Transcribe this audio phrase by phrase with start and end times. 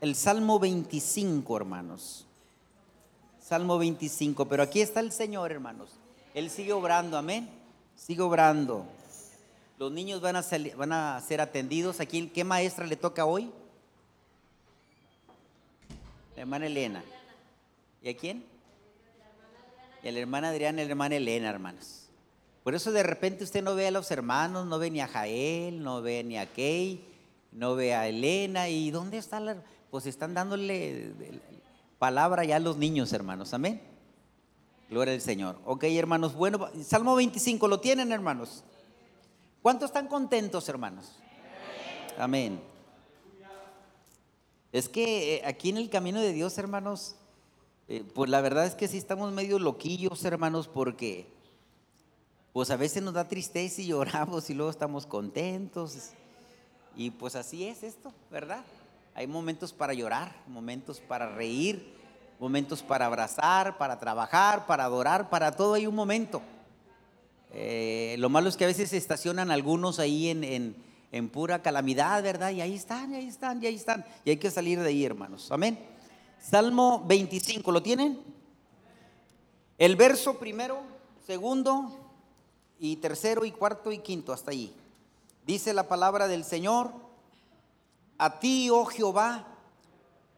[0.00, 2.26] el Salmo 25, hermanos.
[3.40, 5.90] Salmo 25, pero aquí está el Señor, hermanos.
[6.34, 7.48] Él sigue obrando, amén.
[7.96, 8.86] Sigue obrando.
[9.78, 10.44] Los niños van a,
[10.76, 11.96] van a ser atendidos.
[11.98, 13.50] ¿qué maestra le toca hoy?
[16.36, 17.04] La hermana Elena.
[18.02, 18.44] ¿Y a quién?
[20.02, 22.06] Y a la hermana Adriana y la hermana Elena, hermanos.
[22.62, 25.82] Por eso de repente usted no ve a los hermanos, no ve ni a Jael,
[25.82, 27.04] no ve ni a Kay,
[27.52, 28.68] no ve a Elena.
[28.68, 29.56] ¿Y dónde está la.?
[29.90, 31.12] Pues están dándole
[31.98, 33.52] palabra ya a los niños, hermanos.
[33.54, 33.80] Amén.
[34.88, 35.58] Gloria al Señor.
[35.64, 36.34] Ok, hermanos.
[36.34, 38.64] Bueno, Salmo 25, ¿lo tienen, hermanos?
[39.62, 41.12] ¿Cuántos están contentos, hermanos?
[42.18, 42.60] Amén.
[44.72, 47.16] Es que eh, aquí en el camino de Dios, hermanos,
[47.88, 51.26] eh, pues la verdad es que sí estamos medio loquillos, hermanos, porque
[52.52, 56.10] pues a veces nos da tristeza y lloramos y luego estamos contentos.
[56.96, 58.64] Y pues así es esto, ¿verdad?
[59.20, 61.92] Hay momentos para llorar, momentos para reír,
[62.38, 66.40] momentos para abrazar, para trabajar, para adorar, para todo hay un momento.
[67.52, 70.74] Eh, lo malo es que a veces se estacionan algunos ahí en,
[71.12, 72.50] en, pura calamidad, ¿verdad?
[72.52, 74.06] Y ahí están, y ahí están, y ahí están.
[74.24, 75.52] Y hay que salir de ahí, hermanos.
[75.52, 75.78] Amén.
[76.40, 78.18] Salmo 25, ¿lo tienen?
[79.76, 80.80] El verso primero,
[81.26, 81.94] segundo
[82.78, 84.74] y tercero y cuarto y quinto, hasta ahí.
[85.44, 87.09] Dice la palabra del Señor,
[88.20, 89.46] a ti, oh Jehová,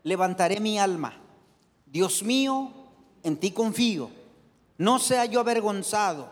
[0.04, 1.20] levantaré mi alma.
[1.84, 2.70] Dios mío,
[3.24, 4.08] en ti confío.
[4.78, 6.30] No sea yo avergonzado,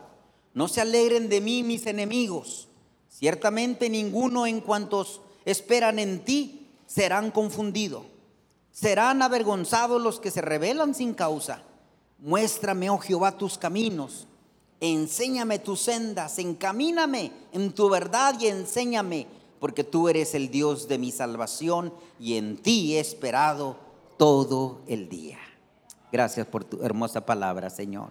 [0.55, 2.69] no se alegren de mí mis enemigos.
[3.09, 8.05] Ciertamente ninguno en cuantos esperan en ti serán confundidos.
[8.71, 11.65] Serán avergonzados los que se rebelan sin causa.
[12.21, 14.29] Muéstrame, oh Jehová, tus caminos.
[14.79, 19.27] Enséñame tus sendas, encamíname en tu verdad y enséñame,
[19.61, 23.77] porque tú eres el Dios de mi salvación y en ti he esperado
[24.17, 25.39] todo el día.
[26.11, 28.11] Gracias por tu hermosa palabra, Señor.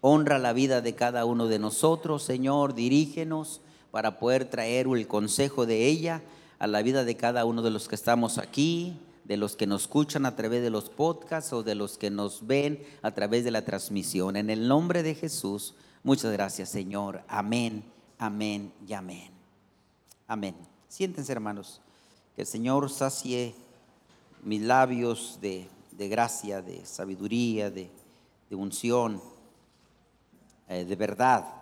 [0.00, 2.74] Honra la vida de cada uno de nosotros, Señor.
[2.74, 3.60] Dirígenos
[3.90, 6.22] para poder traer el consejo de ella
[6.58, 9.82] a la vida de cada uno de los que estamos aquí, de los que nos
[9.82, 13.50] escuchan a través de los podcasts o de los que nos ven a través de
[13.50, 14.36] la transmisión.
[14.36, 17.22] En el nombre de Jesús, muchas gracias Señor.
[17.28, 17.84] Amén,
[18.18, 19.30] amén y amén.
[20.26, 20.77] Amén.
[20.88, 21.80] Siéntense hermanos,
[22.34, 23.54] que el Señor sacie
[24.42, 27.90] mis labios de, gracia, de sabiduría, de,
[28.50, 29.20] unción,
[30.68, 31.58] eh, de verdad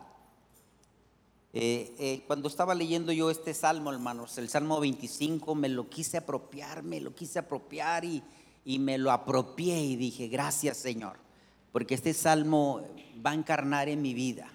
[1.59, 6.19] eh, eh, cuando estaba leyendo yo este salmo, hermanos, el salmo 25, me lo quise
[6.19, 8.23] apropiar, me lo quise apropiar y,
[8.67, 11.17] y me lo apropié y dije, gracias Señor,
[11.73, 12.83] porque este salmo
[13.25, 14.51] va a encarnar en mi vida.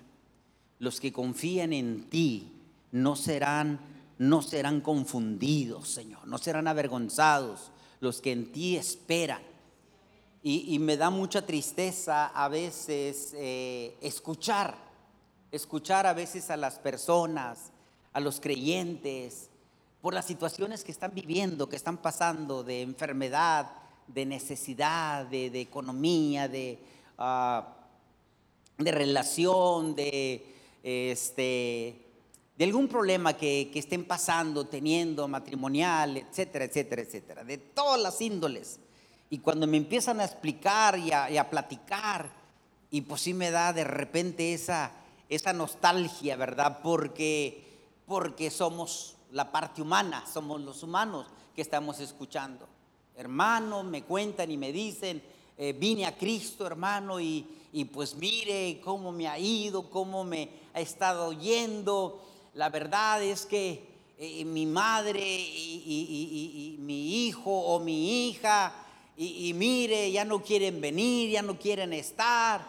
[0.77, 2.51] Los que confían en ti
[2.91, 3.79] no serán,
[4.21, 7.71] no serán confundidos, Señor, no serán avergonzados.
[7.99, 9.41] Los que en ti esperan.
[10.43, 14.75] Y, me da mucha tristeza a veces eh, escuchar
[15.51, 17.71] escuchar a veces a las personas,
[18.13, 19.49] a los creyentes,
[20.01, 23.71] por las situaciones que están viviendo, que están pasando de enfermedad,
[24.07, 26.49] de necesidad, de, economía,
[27.17, 27.75] ah,
[28.77, 30.45] de relación, de,
[30.83, 32.10] este,
[32.57, 38.79] de algún problema que, estén pasando, teniendo, matrimonial, etcétera, etcétera, etcétera, de todas las índoles.
[39.29, 42.29] Y cuando me empiezan a explicar y a, y a platicar,
[42.91, 44.91] y pues sí me da de repente esa,
[45.29, 46.79] esa nostalgia, ¿verdad?
[46.83, 47.63] Porque,
[48.05, 52.67] porque somos la parte humana, somos los humanos que estamos escuchando.
[53.15, 55.23] Hermano, me cuentan y me dicen,
[55.57, 57.45] eh, vine a Cristo, hermano, y,
[57.93, 62.21] pues mire cómo me ha ido, cómo me ha estado yendo.
[62.53, 63.81] La verdad es que
[64.17, 68.73] eh, mi madre y, mi hijo o mi hija,
[69.17, 72.61] y, mire, ya no quieren venir, ya no quieren estar,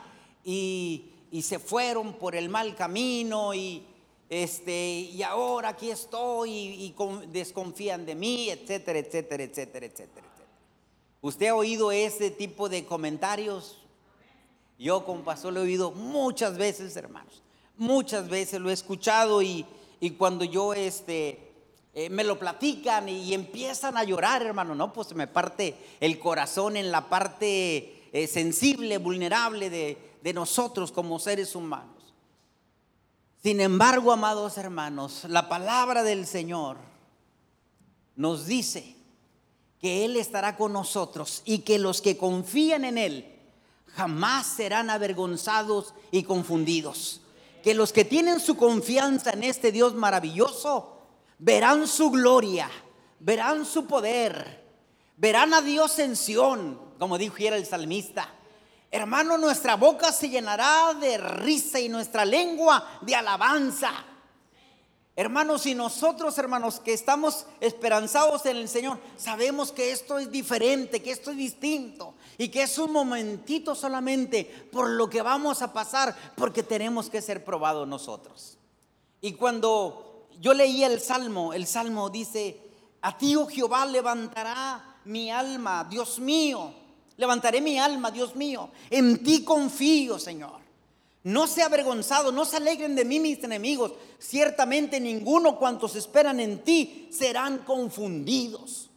[0.45, 1.09] y,
[1.43, 3.83] se fueron por el mal camino y,
[4.29, 6.95] este, y ahora aquí estoy y,
[7.29, 10.27] desconfían de mí, etcétera, etcétera, etcétera, etcétera,
[11.21, 13.79] ¿Usted ha oído ese tipo de comentarios?
[14.79, 17.42] Yo como lo he oído muchas veces, hermanos.
[17.77, 19.67] Muchas veces lo he escuchado y,
[20.19, 21.53] cuando yo este,
[21.95, 26.77] eh, me lo platican y, empiezan a llorar, hermano, no, pues me parte el corazón
[26.77, 32.15] en la parte eh, sensible, vulnerable de, de nosotros como seres humanos.
[33.43, 36.77] Sin embargo, amados hermanos, la palabra del Señor
[38.15, 38.95] nos dice
[39.81, 43.33] que Él estará con nosotros y que los que confían en Él
[43.95, 47.22] jamás serán avergonzados y confundidos.
[47.63, 50.99] Que los que tienen su confianza en este Dios maravilloso
[51.39, 52.71] verán su gloria,
[53.21, 54.63] verán su poder,
[55.23, 58.29] Verán a Dios en Sión, como dijo el salmista.
[58.91, 64.05] Hermano, nuestra boca se llenará de risa y nuestra lengua de alabanza.
[65.15, 71.03] Hermanos, y nosotros, hermanos, que estamos esperanzados en el Señor, sabemos que esto es diferente,
[71.03, 75.75] que esto es distinto y que es un momentito solamente por lo que vamos a
[75.75, 78.57] pasar, porque tenemos que ser probados nosotros.
[79.21, 82.59] Y cuando yo leí el Salmo, el Salmo dice,
[83.03, 86.73] a ti, oh Jehová, levantará mi alma, Dios mío,
[87.19, 90.62] levantaré mi alma, Dios mío, en ti confío, Señor.
[91.25, 93.93] No se avergonzado, no se alegren de mí mis enemigos.
[94.19, 98.91] Ciertamente ninguno cuantos esperan en ti serán confundidos.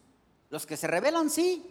[0.50, 1.64] Los que se rebelan, sí.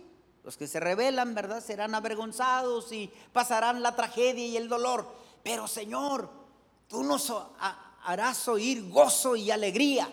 [0.44, 1.62] Los que se rebelan, ¿verdad?
[1.62, 5.06] Serán avergonzados y pasarán la tragedia y el dolor.
[5.42, 6.30] Pero Señor,
[6.86, 7.32] tú nos
[8.04, 10.08] harás oír gozo y alegría.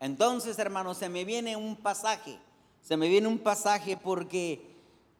[0.00, 2.38] Entonces, hermanos, se me viene un pasaje.
[2.80, 4.74] Se me viene un pasaje porque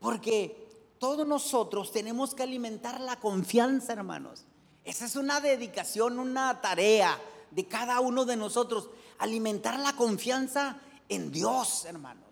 [0.04, 0.68] porque
[0.98, 4.44] todos nosotros tenemos que alimentar la confianza, hermanos.
[4.84, 7.18] Esa es una dedicación, una tarea
[7.50, 8.90] de cada uno de nosotros.
[9.18, 10.78] Alimentar la confianza
[11.08, 12.22] en Dios, hermanos.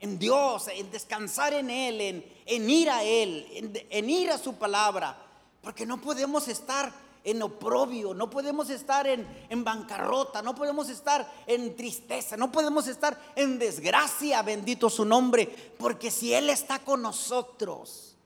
[0.00, 3.46] En Dios, en descansar en Él, en, ir a Él,
[3.90, 5.18] en, ir a su palabra.
[5.60, 6.92] Porque no podemos estar
[7.24, 12.86] en oprobio, no podemos estar en, en, bancarrota, no podemos estar en tristeza, no podemos
[12.86, 18.16] estar en desgracia, bendito su nombre, porque si Él está con nosotros,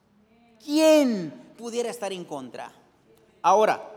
[0.63, 2.82] ¿quién pudiera estar en contra?
[3.43, 3.91] Ahora,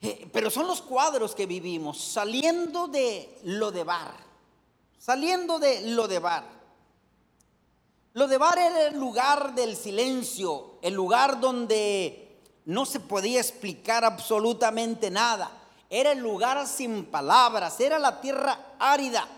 [0.00, 4.14] eh, pero son los cuadros que vivimos, saliendo de lo de bar,
[4.98, 6.44] saliendo de lo de bar.
[8.14, 14.04] Lo de bar era el lugar del silencio, el lugar donde no se podía explicar
[14.04, 15.50] absolutamente nada.
[15.88, 19.28] Era el lugar sin palabras, era la tierra árida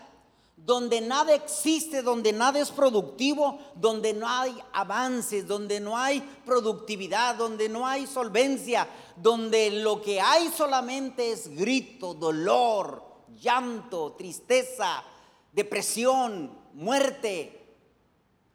[0.65, 7.35] donde nada existe, donde nada es productivo, donde no hay avances, donde no hay productividad,
[7.35, 13.03] donde no hay solvencia, donde lo que hay solamente es grito, dolor,
[13.39, 15.03] llanto, tristeza,
[15.51, 17.75] depresión, muerte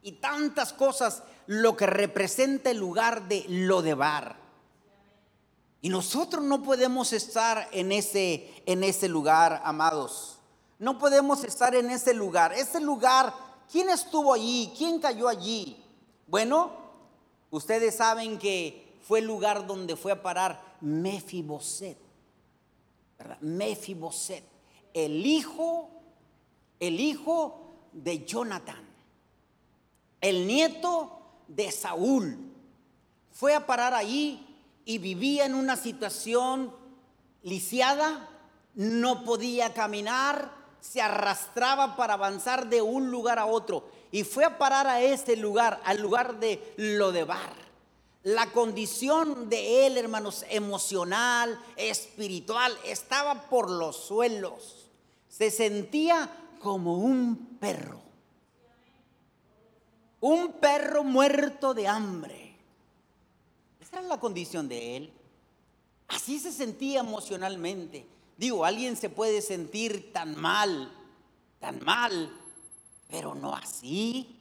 [0.02, 4.36] y tantas cosas, lo que representa el lugar de lo de bar.
[5.82, 10.33] Y nosotros no podemos estar en ese, en ese lugar, amados.
[10.78, 12.52] No podemos estar en ese lugar.
[12.52, 13.32] Ese lugar,
[13.70, 14.72] ¿quién estuvo allí?
[14.76, 15.82] ¿Quién cayó allí?
[16.26, 16.72] Bueno,
[17.50, 21.98] ustedes saben que fue el lugar donde fue a parar Mefiboset.
[23.40, 24.44] Mefiboset,
[24.92, 25.90] el hijo,
[26.80, 28.84] el hijo de Jonathan,
[30.20, 32.36] el nieto de Saúl.
[33.32, 34.46] Fue a parar allí
[34.84, 36.72] y vivía en una situación
[37.42, 38.28] lisiada,
[38.74, 44.58] no podía caminar, se arrastraba para avanzar de un lugar a otro y fue a
[44.58, 47.54] parar a este lugar, al lugar de Lodebar.
[48.22, 54.90] La condición de él, hermanos, emocional, espiritual, estaba por los suelos.
[55.28, 58.00] Se sentía como un perro.
[60.20, 62.56] Un perro muerto de hambre.
[63.80, 65.12] Esa era la condición de él.
[66.08, 68.06] Así se sentía emocionalmente.
[68.36, 70.92] Digo, alguien se puede sentir tan mal,
[71.60, 72.32] tan mal,
[73.08, 74.36] pero no así.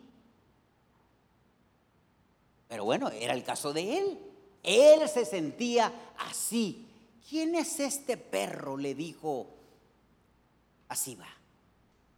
[2.68, 4.19] Pero bueno, era el caso de él.
[4.64, 6.88] Él se sentía así.
[7.30, 8.78] ¿Quién es este perro?
[8.78, 9.47] Le dijo
[10.90, 11.28] así va.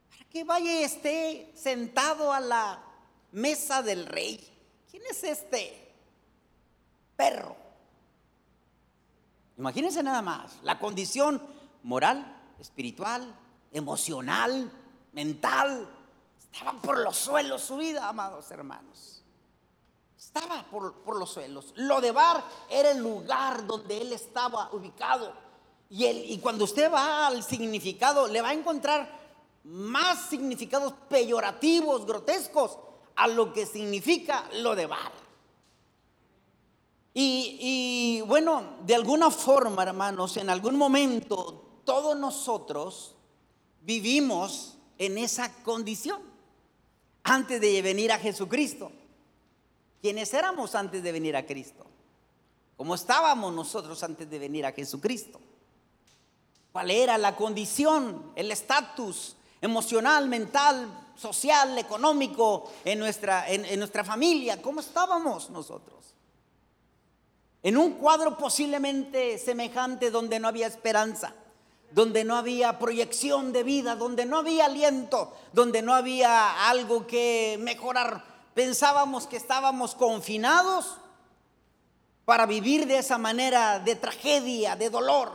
[0.10, 2.84] Para que vaya y esté sentado a la
[3.32, 4.40] mesa del rey.
[4.90, 5.92] ¿Quién es este
[7.18, 7.56] perro?
[9.58, 11.42] Imagínense nada más la condición
[11.86, 12.26] moral,
[12.60, 13.34] espiritual,
[13.72, 14.72] emocional,
[15.14, 15.88] mental.
[16.52, 19.24] Estaba por los suelos su vida, amados hermanos.
[20.18, 21.74] Estaba por, los suelos.
[21.76, 25.32] Lo de Bar era el lugar donde él estaba ubicado.
[25.90, 29.08] Y, y cuando usted va al significado, le va a encontrar
[29.64, 32.80] más significados peyorativos, grotescos,
[33.16, 35.12] a lo que significa lo de Bar.
[37.14, 43.16] Y, y, bueno, de alguna forma, hermanos, en algún momento todos nosotros
[43.82, 46.22] vivimos en esa condición
[47.24, 48.92] antes de venir a Jesucristo.
[50.02, 51.86] ¿Quiénes éramos antes de venir a Cristo?
[52.78, 55.40] ¿Cómo estábamos nosotros antes de venir a Jesucristo?
[56.72, 64.62] ¿Cuál era la condición, el estatus emocional, mental, social, económico en nuestra, en nuestra familia?
[64.62, 66.14] ¿Cómo estábamos nosotros?
[67.64, 71.34] En un cuadro posiblemente semejante donde no había esperanza
[71.92, 77.58] donde no había proyección de vida, donde no había aliento, donde no había algo que
[77.62, 78.24] mejorar.
[78.54, 80.98] Pensábamos que estábamos confinados
[82.26, 85.32] para vivir de esa manera de tragedia, de dolor.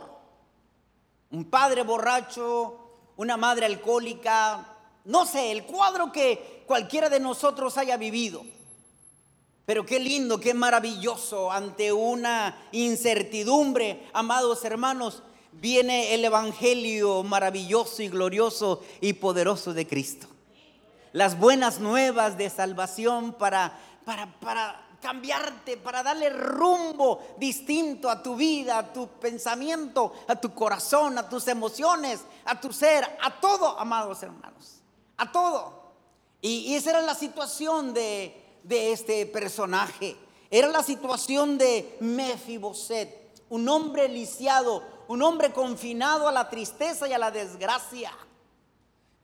[1.31, 2.77] Un padre borracho,
[3.15, 8.43] una madre alcohólica, no sé, el cuadro que cualquiera de nosotros haya vivido.
[9.65, 18.09] Pero qué lindo, qué maravilloso ante una incertidumbre, amados hermanos, viene el Evangelio maravilloso y
[18.09, 20.27] glorioso y poderoso de Cristo.
[21.13, 28.35] Las buenas nuevas de salvación para, para, para cambiarte, para darle rumbo distinto a tu
[28.35, 33.77] vida, a tu pensamiento, a tu corazón, a tus emociones, a tu ser, a todo,
[33.79, 34.81] amados hermanos,
[35.17, 35.81] a todo.
[36.41, 40.15] Y, esa era la situación de, de este personaje.
[40.49, 47.11] Era la situación de Mefiboset, un hombre lisiado, un hombre confinado a la tristeza y
[47.11, 48.13] a la desgracia.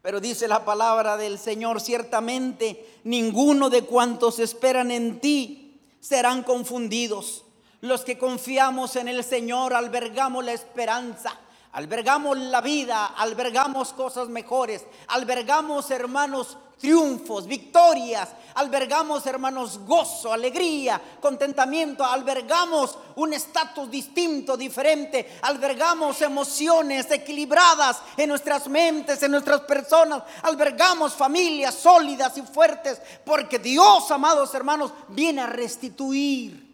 [0.02, 7.46] Pero dice la palabra del Señor, ciertamente ninguno de cuantos esperan en ti serán confundidos.
[7.80, 11.40] Los que confiamos en el Señor albergamos la esperanza,
[11.72, 22.04] albergamos la vida, albergamos cosas mejores, albergamos hermanos triunfos, victorias, albergamos hermanos gozo, alegría, contentamiento,
[22.04, 31.14] albergamos un estatus distinto, diferente, albergamos emociones equilibradas en nuestras mentes, en nuestras personas, albergamos
[31.14, 36.68] familias sólidas y fuertes, porque Dios, amados hermanos, viene a restituir.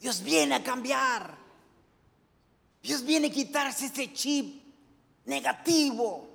[0.00, 1.34] Dios viene a cambiar.
[2.82, 4.62] Dios viene a quitarse ese chip
[5.24, 6.25] negativo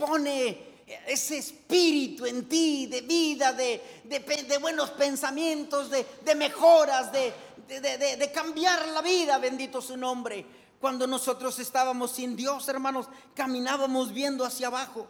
[0.00, 0.70] pone
[1.06, 9.02] ese espíritu en ti de vida, de, de, buenos pensamientos, de, mejoras, de, cambiar la
[9.02, 10.44] vida, bendito su nombre.
[10.80, 15.06] Cuando nosotros estábamos sin Dios, hermanos, caminábamos viendo hacia abajo,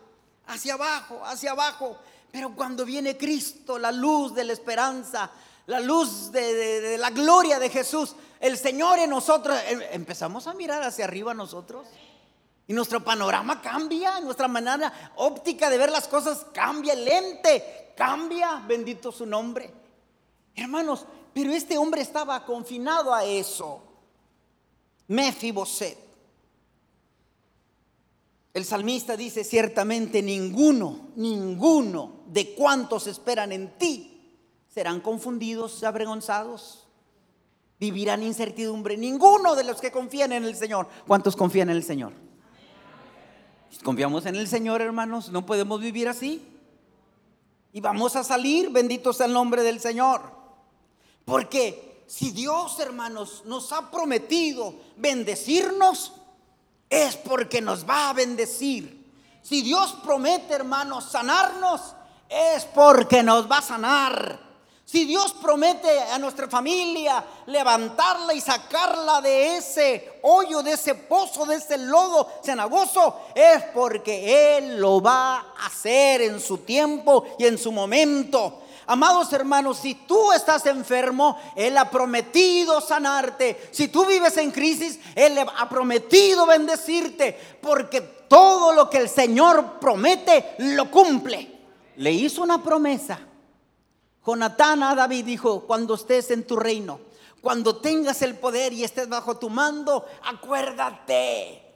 [0.47, 1.97] hacia abajo, hacia abajo.
[2.33, 5.31] Pero cuando viene Cristo, la luz de la esperanza,
[5.67, 10.83] la luz de, la gloria de Jesús, el Señor en nosotros, em, empezamos a mirar
[10.83, 11.87] hacia arriba nosotros.
[12.71, 18.63] Y nuestro panorama cambia, nuestra manera óptica de ver las cosas cambia, el lente cambia,
[18.65, 19.75] bendito su nombre.
[20.55, 23.83] Hermanos, pero este hombre estaba confinado a eso.
[25.09, 25.99] Mefiboset.
[28.55, 34.39] El salmista dice, ciertamente ninguno, ninguno de cuantos esperan en ti
[34.73, 36.87] serán confundidos, avergonzados,
[37.81, 38.97] vivirán incertidumbre.
[38.97, 40.87] Ninguno de los que confían en el Señor.
[41.09, 42.30] ¿Cuántos confían en el Señor?
[43.83, 46.47] Confiamos en el Señor, hermanos, no podemos vivir así.
[47.73, 50.23] Y vamos a salir, bendito sea el nombre del Señor.
[51.25, 56.13] Porque si Dios, hermanos, nos ha prometido bendecirnos,
[56.91, 59.09] es porque nos va a bendecir.
[59.43, 61.95] Si Dios promete, hermanos, sanarnos,
[62.29, 64.50] es porque nos va a sanar.
[64.91, 71.47] Si Dios promete a nuestra familia levantarla y sacarla de ese hoyo, de ese pozo,
[71.47, 77.47] de ese lodo cenagoso, es porque Él lo va a hacer en su tiempo y
[77.47, 78.63] en su momento.
[78.89, 83.69] Amados hermanos, si tú estás enfermo, Él ha prometido sanarte.
[83.71, 87.39] Si tú vives en crisis, Él ha prometido bendecirte.
[87.63, 91.61] Porque todo lo que el Señor promete, lo cumple.
[91.95, 93.30] Le hizo una promesa
[94.27, 97.01] Jonatán a David dijo, cuando estés en tu reino,
[97.41, 101.67] cuando tengas el poder y estés bajo tu mando, acuérdate.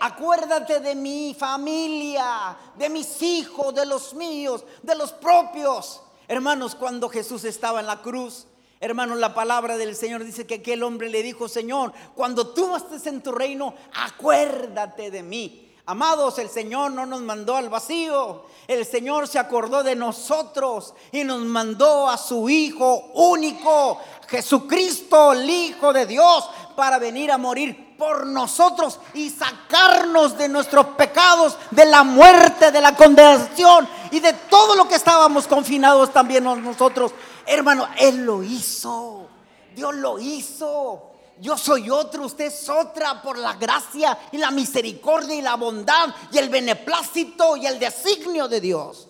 [0.00, 6.00] Acuérdate de mi familia, de mis hijos, de los míos, de los propios.
[6.26, 8.46] Hermanos, cuando Jesús estaba en la cruz,
[8.80, 13.06] hermanos, la palabra del Señor dice que aquel hombre le dijo, Señor, cuando tú estés
[13.06, 15.63] en tu reino, acuérdate de mí.
[15.86, 18.46] Amados, el Señor no nos mandó al vacío.
[18.66, 25.48] El Señor se acordó de nosotros y nos mandó a su Hijo único, Jesucristo, el
[25.48, 31.84] Hijo de Dios, para venir a morir por nosotros y sacarnos de nuestros pecados, de
[31.84, 37.12] la muerte, de la condenación y de todo lo que estábamos confinados también nosotros.
[37.46, 39.28] Hermano, Él lo hizo.
[39.76, 45.34] Dios lo hizo yo soy otro, usted es otra por la gracia y la misericordia
[45.34, 49.08] y la bondad y el beneplácito y el designio de Dios.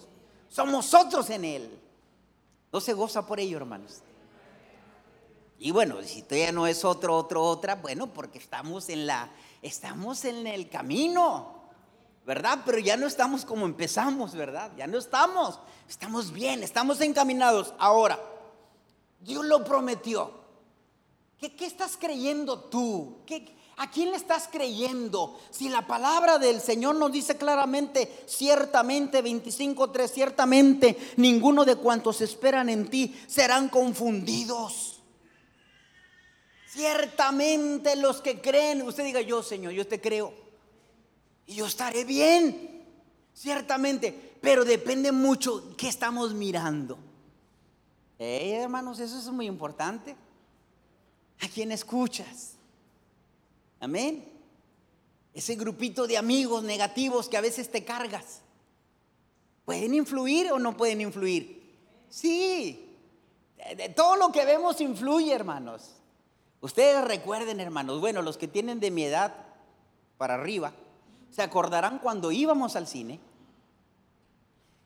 [0.48, 1.80] Somos otros en Él.
[2.72, 4.00] No se goza por ello, hermanos.
[5.58, 9.30] Y bueno, si todavía no es otro, otro, otra, bueno, porque estamos en la,
[9.62, 11.54] estamos en el camino,
[12.26, 12.60] ¿verdad?
[12.66, 14.72] Pero ya no estamos como empezamos, ¿verdad?
[14.76, 17.74] Ya no estamos, estamos bien, estamos encaminados.
[17.78, 18.20] Ahora,
[19.20, 20.43] Dios lo prometió.
[21.50, 23.18] ¿Qué, estás creyendo tú?
[23.76, 25.38] ¿A quién le estás creyendo?
[25.50, 32.68] Si la palabra del Señor nos dice claramente, ciertamente, 25.3, ciertamente, ninguno de cuantos esperan
[32.68, 35.00] en ti serán confundidos.
[36.66, 40.32] Ciertamente los que creen, usted diga yo, Señor, yo te creo.
[41.46, 42.84] Y yo estaré bien,
[43.34, 46.96] ciertamente, pero depende mucho qué estamos mirando.
[48.18, 50.16] Hermanos, eso es muy importante.
[51.40, 52.54] ¿A quién escuchas?
[53.80, 54.24] Amén.
[55.32, 58.40] Ese grupito de amigos negativos que a veces te cargas.
[59.64, 61.76] ¿Pueden influir o no pueden influir?
[62.08, 62.96] Sí.
[63.76, 65.90] De todo lo que vemos influye, hermanos.
[66.60, 69.34] Ustedes recuerden, hermanos, bueno, los que tienen de mi edad
[70.16, 70.72] para arriba,
[71.30, 73.18] se acordarán cuando íbamos al cine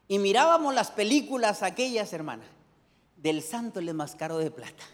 [0.09, 2.45] y mirábamos las películas aquellas, hermana,
[3.17, 4.85] del santo el más caro de plata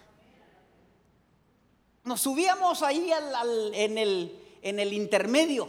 [2.04, 3.10] nos subíamos ahí
[3.72, 5.68] en, el, en el intermedio,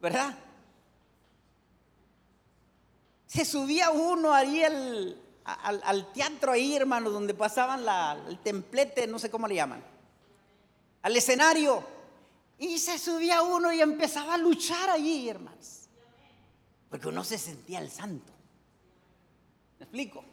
[0.00, 0.36] ¿verdad?
[3.26, 9.18] Se subía uno ahí al, al, teatro ahí, hermano, donde pasaban la, el templete, no
[9.18, 9.82] sé cómo le llaman,
[11.02, 11.82] al escenario.
[12.58, 15.88] Y se subía uno y empezaba a luchar allí, hermanos.
[16.88, 18.32] Porque uno se sentía el santo.
[19.78, 20.24] ¿Me explico?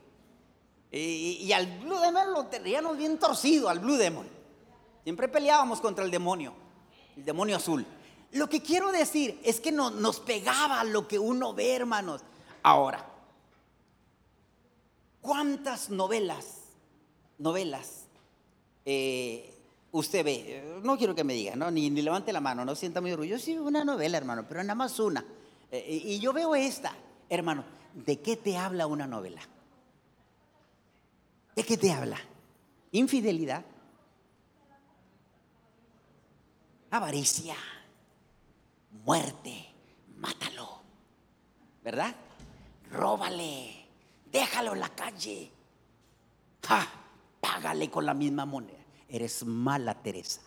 [0.91, 4.38] Y, al Blue Demon lo teníamos bien torcido, al Blue Demon.
[5.03, 6.53] Siempre peleábamos contra el demonio,
[7.15, 7.86] el demonio azul.
[8.32, 12.22] Lo que quiero decir es que no, nos pegaba lo que uno ve, hermanos.
[12.62, 13.06] Ahora,
[15.22, 16.46] ¿cuántas novelas,
[17.38, 18.06] novelas
[18.86, 19.56] eh,
[19.91, 20.79] usted ve?
[20.84, 21.72] No quiero que me diga, ¿no?
[21.72, 23.44] ni, levante la mano, no sienta muy orgulloso.
[23.44, 25.25] Sí, una novela, hermano, pero nada más una.
[25.72, 26.94] Eh, y yo veo esta,
[27.29, 27.63] hermano,
[27.94, 29.41] ¿de qué te habla una novela?
[31.56, 32.18] ¿De qué te habla?
[32.91, 33.65] Infidelidad
[36.91, 37.55] avaricia,
[39.05, 39.65] muerte,
[40.17, 40.81] mátalo,
[41.84, 42.15] ¿verdad?
[42.91, 43.86] Róbale,
[44.31, 45.51] déjalo en la calle,
[46.63, 46.88] ja,
[47.39, 48.78] págale con la misma moneda.
[49.08, 50.41] Eres mala, Teresa.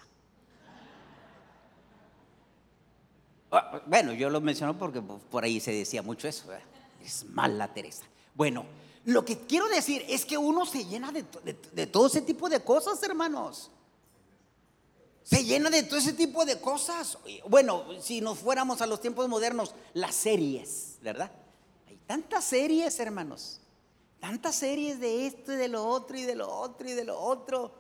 [3.50, 6.46] Ah, bueno, yo lo menciono porque por ahí se decía mucho eso.
[7.02, 8.05] Es mala, Teresa.
[8.35, 8.64] Bueno,
[9.05, 13.02] lo que quiero decir es que uno se llena de todo ese tipo de cosas,
[13.02, 13.70] hermanos.
[15.22, 17.18] Se llena de todo ese tipo de cosas.
[17.48, 21.30] Bueno, si nos fuéramos a los tiempos modernos, las series, ¿verdad?
[21.88, 23.61] Hay tantas series, hermanos.
[24.20, 27.18] Tantas series de esto y de lo otro y de lo otro y de lo
[27.18, 27.72] otro,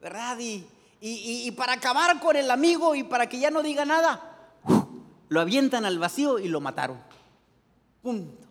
[0.00, 0.38] ¿verdad?
[0.38, 0.66] Y,
[1.00, 4.52] y, para acabar con el amigo y para que ya no diga nada,
[5.28, 7.00] lo avientan al vacío y lo mataron.
[8.02, 8.46] Punto.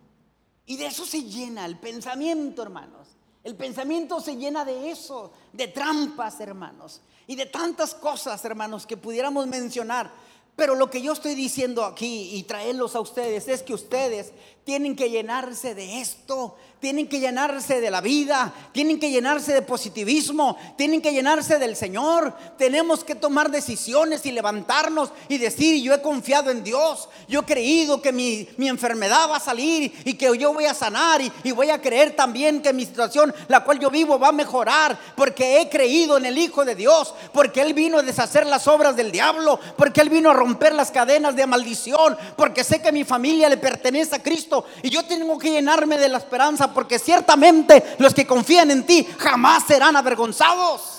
[0.66, 3.17] Y de eso se llena el pensamiento, hermanos.
[3.48, 8.98] El pensamiento se llena de eso, de trampas, hermanos, y de tantas cosas, hermanos, que
[8.98, 10.12] pudiéramos mencionar.
[10.58, 14.32] Pero lo que yo estoy diciendo aquí y traerlos a ustedes es que ustedes
[14.64, 19.62] tienen que llenarse de esto, tienen que llenarse de la vida, tienen que llenarse de
[19.62, 22.34] positivismo, tienen que llenarse del Señor.
[22.58, 27.44] Tenemos que tomar decisiones y levantarnos y decir, yo he confiado en Dios, yo he
[27.44, 31.52] creído que mi, enfermedad va a salir y que yo voy a sanar y, y
[31.52, 35.62] voy a creer también que mi situación, la cual yo vivo, va a mejorar, porque
[35.62, 39.10] he creído en el Hijo de Dios, porque Él vino a deshacer las obras del
[39.10, 43.48] diablo, porque Él vino a romper las cadenas de maldición, porque sé que mi familia
[43.48, 48.14] le pertenece a Cristo y yo tengo que llenarme de la esperanza porque ciertamente los
[48.14, 50.98] que confían en ti jamás serán avergonzados.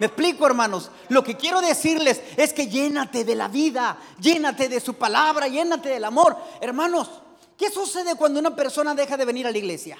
[0.00, 0.90] Me explico, hermanos.
[1.10, 5.90] Lo que quiero decirles es que llénate de la vida, llénate de su palabra, llénate
[5.90, 6.36] del amor.
[6.60, 7.10] Hermanos,
[7.58, 9.98] ¿qué sucede cuando una persona deja de venir a la iglesia?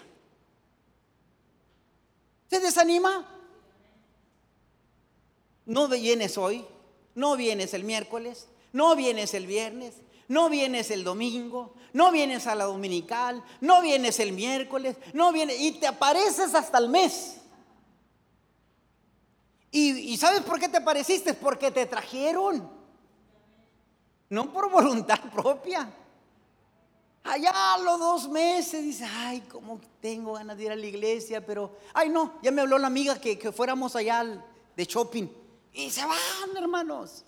[2.49, 3.27] ¿Se desanima?
[5.66, 6.66] No vienes hoy,
[7.14, 9.94] no vienes el miércoles, no vienes el viernes,
[10.28, 15.61] no vienes el domingo, no vienes a la dominical, no vienes el miércoles, no vienes
[15.61, 17.37] y te apareces hasta el mes.
[19.72, 21.35] ¿Y, sabes por qué te apareciste?
[21.35, 22.68] Porque te trajeron.
[24.28, 25.92] No por voluntad propia.
[27.22, 31.44] Allá a los dos meses dice, ay, como tengo ganas de ir a la iglesia,
[31.44, 34.24] pero, ay no, ya me habló la amiga que, que fuéramos allá
[34.76, 35.28] de shopping.
[35.72, 37.24] Y se van, hermanos.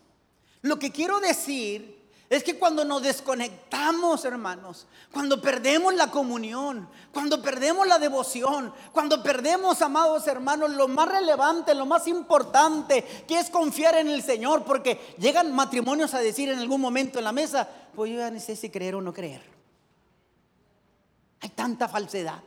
[0.62, 7.42] Lo que quiero decir es que cuando nos desconectamos, hermanos, cuando perdemos la comunión, cuando
[7.42, 13.50] perdemos la devoción, cuando perdemos, amados hermanos, lo más relevante, lo más importante, que es
[13.50, 17.68] confiar en el Señor, porque llegan matrimonios a decir en algún momento en la mesa,
[17.94, 19.42] pues yo ya no sé si creer o no creer.
[21.40, 22.40] Hay tanta falsedad.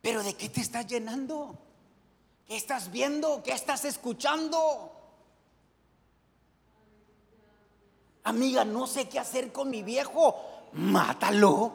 [0.00, 1.58] Pero ¿de qué te estás llenando?
[2.46, 3.42] ¿Qué estás viendo?
[3.42, 4.97] ¿Qué estás escuchando?
[8.28, 10.36] Amiga, no sé qué hacer con mi viejo.
[10.74, 11.72] Mátalo.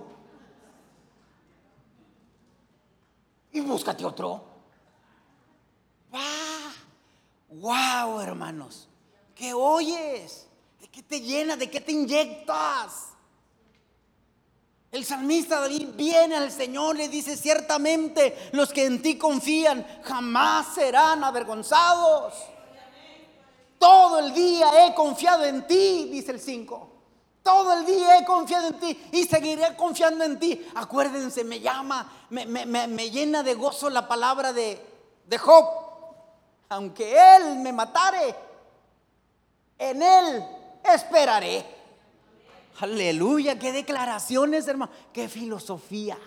[3.52, 4.44] Y búscate otro.
[7.50, 8.20] ¡Wow!
[8.20, 8.88] hermanos.
[9.34, 10.48] ¿Qué oyes?
[10.80, 11.56] ¿De qué te llena?
[11.56, 13.10] ¿De qué te inyectas?
[14.92, 20.76] El salmista David viene al Señor, le dice, ciertamente los que en ti confían jamás
[20.76, 22.53] serán avergonzados.
[23.84, 26.90] Todo el día he confiado en ti, dice el 5.
[27.44, 30.66] Todo el día he confiado en ti y seguiré confiando en ti.
[30.74, 34.80] Acuérdense, me llama, me, llena de gozo la palabra de,
[35.28, 35.66] de Job.
[36.70, 38.34] Aunque él me matare,
[39.78, 40.46] en él
[40.86, 41.66] esperaré.
[42.80, 46.18] Aleluya, qué declaraciones, hermano, qué filosofía.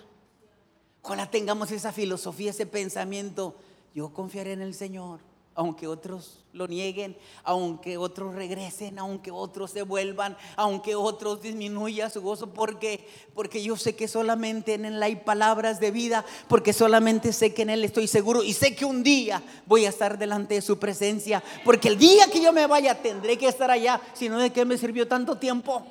[1.01, 3.55] Ojalá tengamos esa filosofía, ese pensamiento.
[3.95, 5.21] Yo confiaré en el Señor,
[5.57, 12.21] aunque otros lo nieguen, aunque otros regresen, aunque otros se vuelvan, aunque otros disminuya su
[12.21, 17.33] gozo, porque porque yo sé que solamente en él hay palabras de vida, porque solamente
[17.33, 20.53] sé que en él estoy seguro y sé que un día voy a estar delante
[20.53, 24.29] de su presencia, porque el día que yo me vaya tendré que estar allá, si
[24.29, 25.83] no de qué me sirvió tanto tiempo.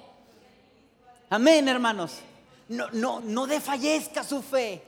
[1.29, 2.19] Amén, hermanos.
[2.69, 4.86] No, no, no desfallezca su fe.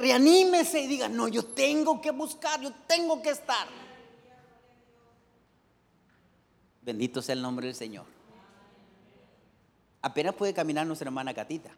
[0.00, 3.66] Reanímese y diga, no, yo tengo que buscar, yo tengo que estar.
[6.82, 8.06] Bendito sea el nombre del Señor.
[10.00, 11.70] Apenas puede caminar nuestra hermana Catita.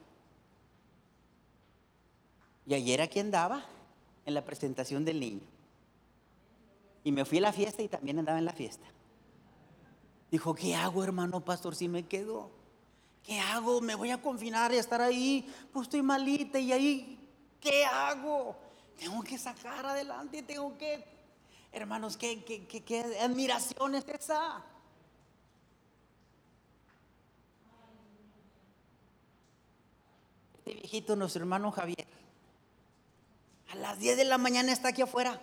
[2.66, 3.64] Y ayer aquí andaba
[4.24, 5.42] en la presentación del niño.
[7.02, 8.86] Y me fui a la fiesta y también andaba en la fiesta.
[10.30, 12.50] Dijo, ¿qué hago, hermano pastor, si me quedo?
[13.24, 13.80] ¿Qué hago?
[13.80, 15.52] ¿Me voy a confinar y a estar ahí?
[15.72, 17.19] Pues estoy malita y ahí,
[17.60, 18.56] ¿qué hago?
[18.96, 21.04] Tengo que sacar adelante, tengo que...
[21.72, 24.62] Hermanos, ¿qué, qué, admiración es esa?
[30.58, 32.06] Este viejito, nuestro hermano Javier,
[33.70, 35.40] a las 10 de la mañana está aquí afuera.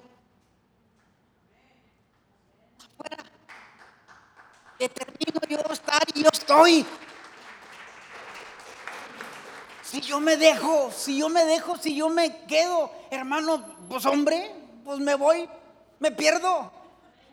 [2.85, 3.23] Afuera.
[4.77, 6.85] Determino yo estar y yo estoy.
[9.89, 14.51] Si yo me dejo, si yo me dejo, si yo me quedo, hermano, pues hombre,
[14.83, 15.47] pues me voy,
[15.99, 16.71] me pierdo.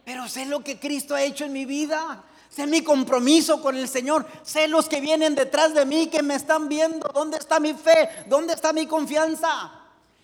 [0.05, 2.23] Pero sé lo que Cristo ha hecho en mi vida.
[2.49, 4.25] Sé mi compromiso con el Señor.
[4.45, 7.09] Sé los que vienen detrás de mí, que me están viendo.
[7.12, 8.09] ¿Dónde está mi fe?
[8.29, 9.73] ¿Dónde está mi confianza?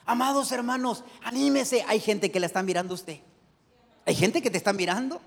[0.07, 1.85] Amados hermanos, anímese.
[1.89, 3.19] Hay gente que la está mirando a usted.
[4.07, 5.21] Hay gente que te está mirando.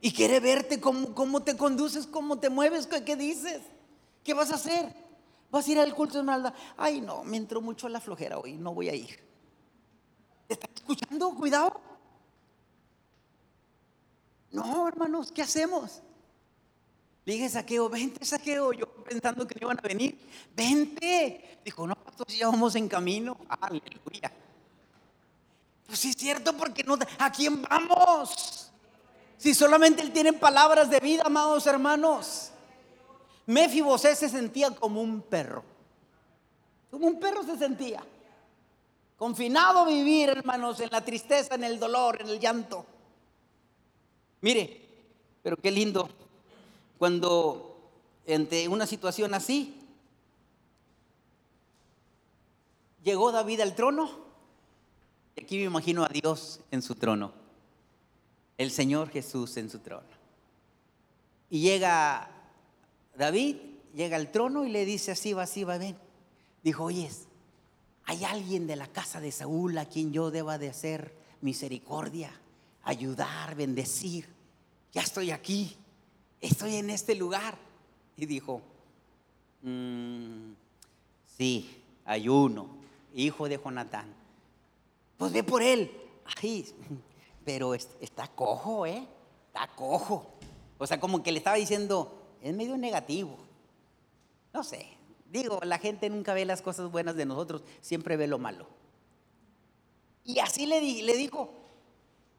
[0.00, 3.60] Y quiere verte cómo, cómo te conduces, cómo te mueves, qué, qué dices.
[4.24, 5.09] ¿Qué vas a hacer?
[5.50, 6.54] Vas a ir al culto de Esmeralda.
[6.76, 9.18] Ay, no, me entró mucho la flojera hoy, no voy a ir.
[10.48, 11.34] ¿Estás escuchando?
[11.34, 11.80] Cuidado.
[14.52, 16.02] No, hermanos, ¿qué hacemos?
[17.24, 18.72] dije, saqueo, vente, saqueo.
[18.72, 20.18] Yo pensando que no iban a venir.
[20.54, 21.60] Vente.
[21.64, 23.36] Dijo, no, pastor, ya vamos en camino.
[23.48, 24.32] Aleluya.
[25.86, 26.98] Pues sí es cierto, porque no.
[27.18, 28.70] ¿A quién vamos?
[29.36, 32.49] Si solamente Él tiene palabras de vida, amados hermanos.
[33.46, 35.64] Mefibosé se sentía como un perro.
[36.90, 38.02] Como un perro se sentía.
[39.16, 42.86] Confinado a vivir, hermanos, en la tristeza, en el dolor, en el llanto.
[44.40, 44.80] Mire,
[45.42, 46.08] pero qué lindo
[46.98, 47.70] cuando
[48.28, 49.80] ante una situación así
[53.02, 54.10] llegó David al trono.
[55.36, 57.32] Y aquí me imagino a Dios en su trono,
[58.58, 60.08] el Señor Jesús en su trono.
[61.48, 62.28] Y llega
[63.16, 63.56] David
[63.94, 65.96] llega al trono y le dice así, va, así, va, ven.
[66.62, 67.26] Dijo, oyes,
[68.04, 72.32] hay alguien de la casa de Saúl a quien yo deba de hacer misericordia,
[72.82, 74.28] ayudar, bendecir.
[74.92, 75.76] Ya estoy aquí,
[76.40, 77.56] estoy en este lugar.
[78.16, 78.60] Y dijo,
[79.62, 80.52] mm,
[81.36, 82.68] sí, hay uno,
[83.14, 84.12] hijo de Jonatán.
[85.16, 85.90] Pues ve por él.
[86.42, 86.66] Ay,
[87.44, 89.06] pero está cojo, ¿eh?
[89.46, 90.26] Está cojo.
[90.78, 93.36] O sea, como que le estaba diciendo, es medio negativo.
[94.52, 94.86] No sé,
[95.30, 98.66] digo, la gente nunca ve las cosas buenas de nosotros, siempre ve lo malo.
[100.24, 101.52] Y así le, le dijo,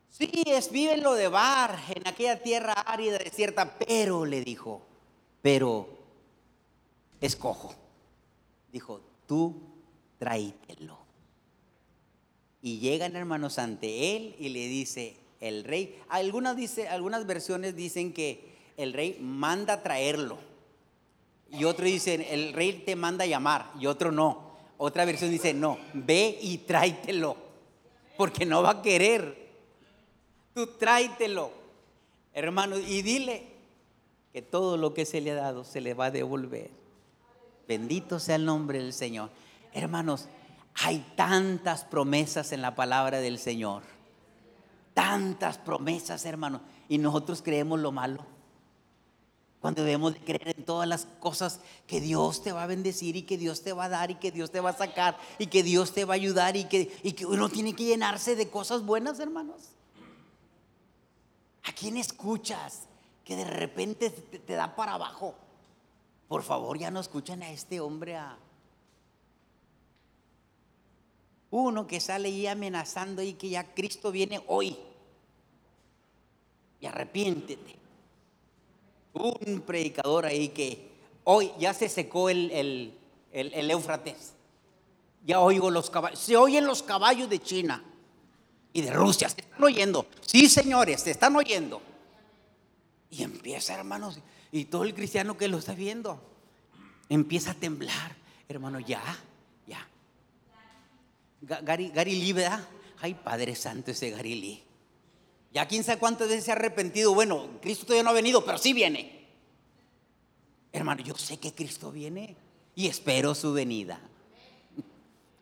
[0.09, 4.81] sí, es vive lo de Bar, en aquella tierra árida, desierta, pero le dijo,
[5.41, 5.87] pero
[7.19, 7.73] escojo.
[8.71, 9.55] Dijo, tú
[10.19, 10.97] tráitelo.
[12.61, 15.99] Y llegan hermanos ante él y le dice el rey.
[16.09, 18.50] Algunas, dice, algunas versiones dicen que
[18.83, 20.37] el rey manda traerlo.
[21.49, 23.71] Y otro dice, el rey te manda llamar.
[23.79, 24.51] Y otro no.
[24.77, 27.35] Otra versión dice, no, ve y tráitelo.
[28.17, 29.49] Porque no va a querer.
[30.53, 31.51] Tú tráitelo,
[32.33, 32.77] hermano.
[32.77, 33.51] Y dile,
[34.31, 36.71] que todo lo que se le ha dado se le va a devolver.
[37.67, 39.29] Bendito sea el nombre del Señor.
[39.73, 40.27] Hermanos,
[40.73, 43.83] hay tantas promesas en la palabra del Señor.
[44.93, 46.61] Tantas promesas, hermanos.
[46.87, 48.25] Y nosotros creemos lo malo.
[49.61, 53.21] Cuando debemos de creer en todas las cosas que Dios te va a bendecir y
[53.21, 55.61] que Dios te va a dar y que Dios te va a sacar y que
[55.61, 56.89] Dios te va a ayudar y que,
[57.27, 59.69] uno tiene que llenarse de cosas buenas, hermanos.
[61.63, 62.87] ¿A quién escuchas
[63.23, 65.35] que de repente te, da para abajo?
[66.27, 68.39] Por favor, ya no escuchen a este hombre a
[71.51, 74.75] uno que sale ahí amenazando y que ya Cristo viene hoy.
[76.79, 77.80] Y arrepiéntete
[79.13, 80.89] un predicador ahí que
[81.23, 82.93] hoy ya se secó el, el,
[83.31, 84.33] el, Éufrates.
[85.25, 87.83] Ya oigo los caballos, se oyen los caballos de China
[88.73, 90.07] y de Rusia, se están oyendo.
[90.25, 91.81] Sí, señores, se están oyendo.
[93.09, 94.19] Y empieza, hermanos,
[94.51, 96.19] y todo el cristiano que lo está viendo,
[97.09, 98.15] empieza a temblar.
[98.47, 99.03] Hermano, ya,
[99.67, 99.87] ya.
[101.41, 102.67] Gary, Gary Lee, ¿verdad?
[102.99, 104.63] Ay, Padre Santo ese Gary Lee.
[105.53, 107.13] Ya quién sabe cuántas veces se ha arrepentido.
[107.13, 109.27] Bueno, Cristo todavía no ha venido, pero sí viene.
[110.71, 112.37] Hermano, yo sé que Cristo viene
[112.75, 113.99] y espero su venida.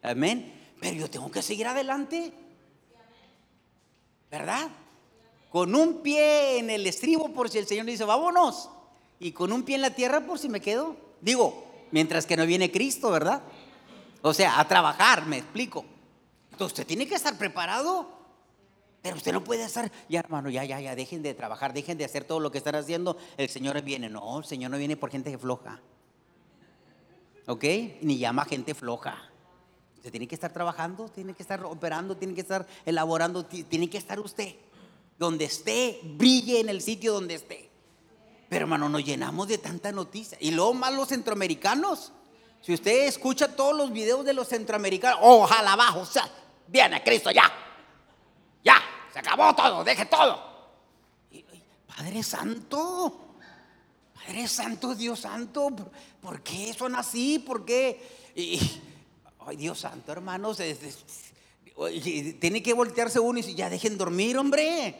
[0.01, 0.73] Amén.
[0.79, 2.33] Pero yo tengo que seguir adelante.
[4.31, 4.69] ¿Verdad?
[5.51, 8.69] Con un pie en el estribo por si el Señor dice, vámonos.
[9.19, 10.95] Y con un pie en la tierra por si me quedo.
[11.21, 13.41] Digo, mientras que no viene Cristo, ¿verdad?
[14.21, 15.85] O sea, a trabajar, me explico.
[16.51, 18.18] Entonces usted tiene que estar preparado.
[19.01, 22.05] Pero usted no puede estar, ya hermano, ya, ya, ya, dejen de trabajar, dejen de
[22.05, 23.17] hacer todo lo que están haciendo.
[23.37, 24.09] El Señor viene.
[24.09, 25.79] No, el Señor no viene por gente floja.
[27.47, 27.63] ¿Ok?
[28.01, 29.29] Ni llama gente floja.
[29.95, 33.97] Usted tiene que estar trabajando, tiene que estar operando, tiene que estar elaborando, tiene que
[33.97, 34.55] estar usted.
[35.17, 37.69] Donde esté, brille en el sitio donde esté.
[38.49, 40.37] Pero hermano, nos llenamos de tanta noticia.
[40.41, 42.11] Y luego más los centroamericanos.
[42.61, 46.29] Si usted escucha todos los videos de los centroamericanos, ojalá abajo, o sea,
[46.67, 47.49] viene Cristo ya.
[48.63, 50.49] Ya, se acabó todo, deje todo.
[51.87, 53.35] Padre Santo,
[54.13, 55.69] Padre Santo, Dios Santo,
[56.21, 57.39] ¿por qué son así?
[57.39, 57.99] ¿Por qué?
[59.39, 60.61] ay, Dios Santo, hermanos,
[62.39, 64.95] tiene que voltearse uno y ya dejen dormir, hombre.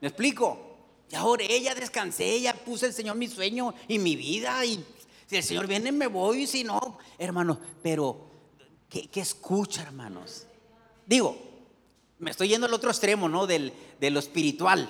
[0.00, 0.68] ¿Me explico?
[1.08, 4.64] Ya oré, ya descansé, ya puse el Señor mi sueño y mi vida.
[4.64, 4.84] Y
[5.26, 6.46] si el Señor viene, me voy.
[6.46, 8.28] Si no, hermanos, pero
[8.88, 10.46] ¿qué, qué escucha, hermanos?
[11.06, 11.47] Digo,
[12.18, 13.46] me estoy yendo al otro extremo, ¿no?
[13.46, 14.88] Del, de lo espiritual.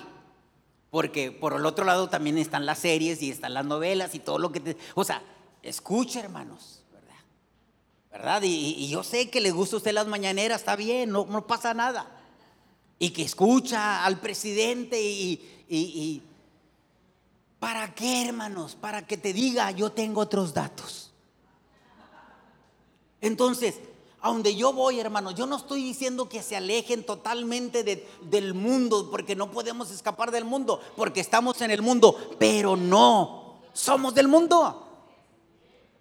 [0.89, 4.39] Porque por el otro lado también están las series y están las novelas y todo
[4.39, 4.77] lo que te...
[4.95, 5.21] O sea,
[5.61, 7.19] escucha, hermanos, ¿verdad?
[8.11, 8.41] ¿Verdad?
[8.43, 11.73] Y, yo sé que le gusta a usted las mañaneras, está bien, no, no pasa
[11.73, 12.09] nada.
[12.97, 16.23] Y que escucha al presidente y, y
[17.59, 18.75] ¿Para qué, hermanos?
[18.75, 21.11] Para que te diga, yo tengo otros datos.
[23.21, 23.75] Entonces,
[24.21, 27.83] a donde yo voy, hermano, yo no estoy diciendo que se alejen totalmente
[28.21, 33.59] del mundo, porque no podemos escapar del mundo, porque estamos en el mundo, pero no,
[33.73, 34.85] somos del mundo.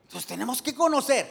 [0.03, 1.29] Entonces tenemos que conocer,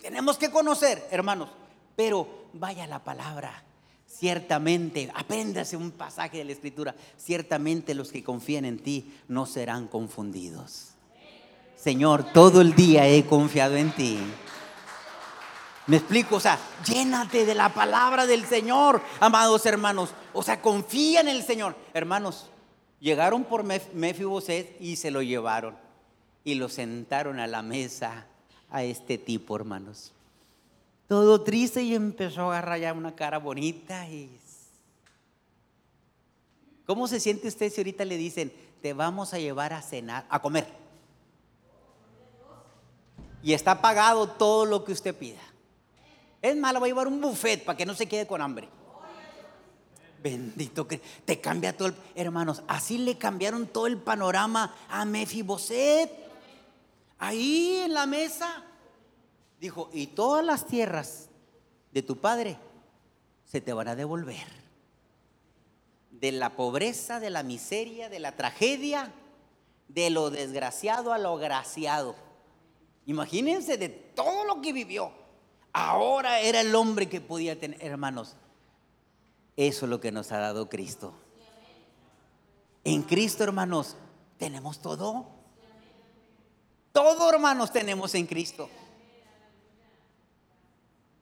[0.00, 1.48] tenemos que conocer, hermanos,
[1.96, 3.64] pero vaya la palabra.
[4.06, 6.94] Ciertamente, apréndase un pasaje de la escritura.
[7.16, 10.90] Ciertamente los que confían en ti no serán confundidos.
[11.76, 14.18] Señor, todo el día he confiado en ti.
[15.92, 20.14] Me explico, o sea, llénate de la palabra del Señor, amados hermanos.
[20.32, 21.76] O sea, confía en el Señor.
[21.92, 22.46] Hermanos,
[22.98, 25.76] llegaron por Mefiboset y se lo llevaron.
[26.44, 28.26] Y lo sentaron a la mesa
[28.70, 30.14] a este tipo, hermanos.
[31.08, 34.08] Todo triste y empezó a agarrar ya una cara bonita.
[34.08, 34.30] Y...
[36.86, 38.50] ¿Cómo se siente usted si ahorita le dicen,
[38.80, 40.66] te vamos a llevar a cenar, a comer?
[43.42, 45.51] Y está pagado todo lo que usted pida.
[46.42, 48.68] Es malo, va a llevar un buffet para que no se quede con hambre.
[50.20, 56.10] Bendito que te cambia todo el, hermanos, así le cambiaron todo el panorama a Mefiboset.
[57.18, 58.64] Ahí en la mesa
[59.60, 61.28] dijo, "Y todas las tierras
[61.92, 62.56] de tu padre
[63.44, 64.46] se te van a devolver."
[66.10, 69.12] De la pobreza, de la miseria, de la tragedia,
[69.88, 72.16] de lo desgraciado a lo graciado.
[73.06, 75.21] Imagínense de todo lo que vivió.
[75.72, 78.36] Ahora era el hombre que podía tener, hermanos.
[79.56, 81.14] Eso es lo que nos ha dado Cristo.
[82.84, 83.96] En Cristo, hermanos,
[84.38, 85.26] tenemos todo.
[86.92, 88.68] Todo, hermanos, tenemos en Cristo.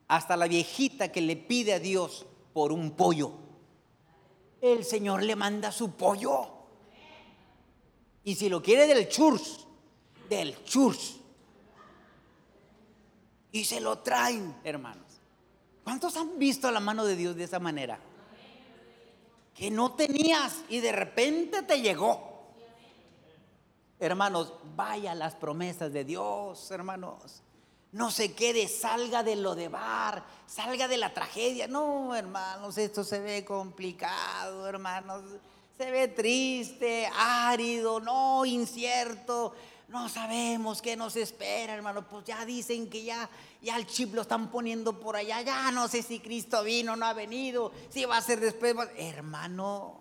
[0.09, 3.33] Hasta la viejita que le pide a Dios por un pollo.
[4.61, 6.49] El Señor le manda su pollo.
[8.25, 9.67] Y si lo quiere del church,
[10.29, 11.20] del church.
[13.53, 15.07] Y se lo traen, hermanos.
[15.85, 17.99] ¿Cuántos han visto la mano de Dios de esa manera?
[19.55, 22.31] Que no tenías y de repente te llegó.
[23.99, 27.43] Hermanos, vaya las promesas de Dios, hermanos.
[27.93, 31.67] No se quede, salga de lo de bar, salga de la tragedia.
[31.67, 35.25] No, hermanos, esto se ve complicado, hermanos.
[35.77, 39.55] Se ve triste, árido, no, incierto.
[39.91, 42.07] No sabemos qué nos espera, hermano.
[42.09, 43.29] Pues ya dicen que ya,
[43.61, 45.43] ya el chip lo están poniendo por allá.
[45.43, 47.73] Ya no sé si Cristo vino no ha venido.
[47.89, 48.77] Si va a ser después.
[48.97, 49.99] Hermano,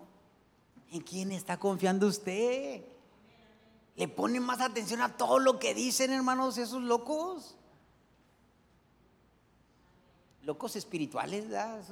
[0.92, 2.84] ¿en quién está confiando usted?
[3.96, 7.56] Le ponen más atención a todo lo que dicen, hermanos, esos locos.
[10.44, 11.82] Locos espirituales, ¿verdad?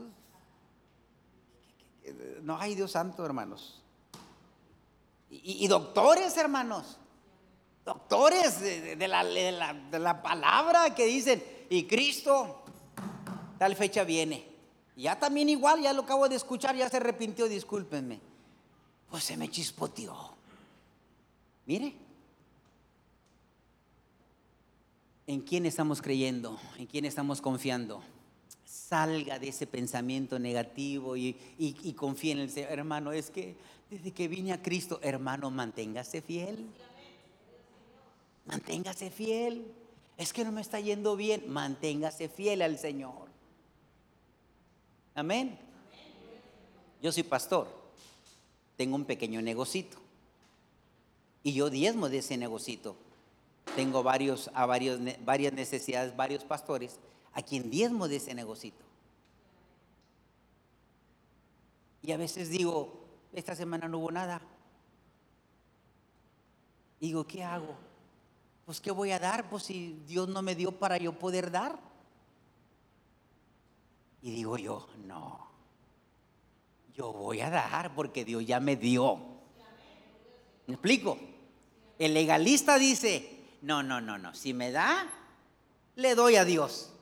[2.42, 3.82] No hay Dios santo, hermanos.
[5.30, 6.96] Y, doctores, hermanos.
[7.88, 12.60] Doctores de, la, de, la, palabra que dicen, y Cristo,
[13.58, 14.44] tal fecha viene.
[14.94, 18.20] Ya también igual, ya lo acabo de escuchar, ya se arrepintió, discúlpenme.
[19.08, 20.14] Pues se me chispoteó.
[21.64, 21.94] Mire,
[25.26, 26.60] ¿en quién estamos creyendo?
[26.76, 28.02] ¿En quién estamos confiando?
[28.66, 32.70] Salga de ese pensamiento negativo y, y, confíe en el Señor.
[32.70, 33.56] Hermano, es que
[33.88, 36.68] desde que vine a Cristo, hermano, manténgase fiel.
[38.48, 39.72] Manténgase fiel.
[40.16, 41.44] Es que no me está yendo bien.
[41.48, 43.28] Manténgase fiel al Señor.
[45.14, 45.58] Amén.
[47.02, 47.68] Yo soy pastor.
[48.76, 49.98] Tengo un pequeño negocito.
[51.42, 52.96] Y yo diezmo de ese negocito.
[53.76, 56.98] Tengo varios, a varios, varias necesidades, varios pastores,
[57.34, 58.82] a quien diezmo de ese negocito.
[62.02, 64.40] Y a veces digo, esta semana no hubo nada.
[67.00, 67.87] Digo, ¿qué hago?
[68.68, 69.48] Pues ¿qué voy a dar?
[69.48, 71.78] Pues si Dios no me dio para yo poder dar.
[74.20, 75.48] Y digo yo, no,
[76.94, 79.16] yo voy a dar porque Dios ya me dio.
[80.66, 81.18] ¿Me explico?
[81.98, 85.08] El legalista dice, no, no, no, no, si me da,
[85.96, 86.92] le doy a Dios.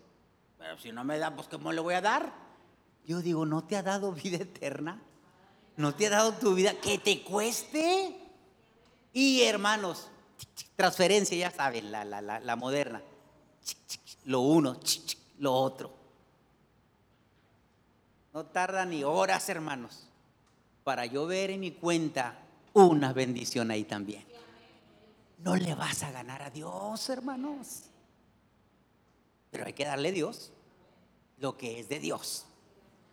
[0.58, 2.32] Pero si no me da, pues ¿cómo le voy a dar?
[3.06, 5.02] Yo digo, ¿no te ha dado vida eterna?
[5.76, 8.16] ¿No te ha dado tu vida que te cueste?
[9.12, 10.10] Y hermanos,
[10.76, 13.02] transferencia, ya saben, la, la, la, moderna.
[14.24, 14.78] Lo uno,
[15.38, 15.92] lo otro.
[18.34, 20.08] No tarda ni horas, hermanos,
[20.84, 22.38] para yo ver en mi cuenta
[22.74, 24.24] una bendición ahí también.
[25.38, 27.84] No le vas a ganar a Dios, hermanos.
[29.50, 30.52] Pero hay que darle a Dios
[31.38, 32.44] lo que es de Dios.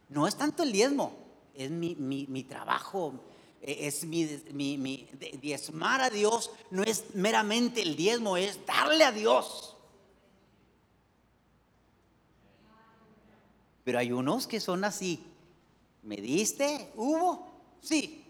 [0.10, 1.16] No es tanto el diezmo,
[1.54, 3.33] es mi, mi, trabajo, e,
[3.66, 5.08] es mi, mi,
[5.42, 9.78] diezmar a Dios, no es meramente el diezmo, es darle a Dios.
[13.86, 15.26] Pero hay unos que son así.
[16.04, 16.92] ¿Me diste?
[16.96, 17.48] ¿Hubo?
[17.82, 18.26] Sí.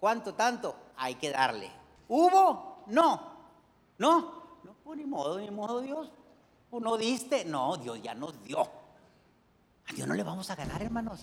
[0.00, 0.76] ¿Cuánto tanto?
[0.96, 1.70] Hay que darle.
[2.08, 2.84] ¿Hubo?
[2.86, 3.32] No.
[3.98, 4.38] No.
[4.64, 6.10] No, pues ni modo, ni modo Dios.
[6.70, 7.44] ¿O no diste?
[7.44, 8.60] No, Dios ya nos dio.
[8.60, 11.20] A Dios no le vamos a ganar, hermanos.